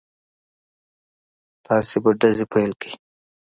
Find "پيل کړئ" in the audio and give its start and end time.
2.51-2.93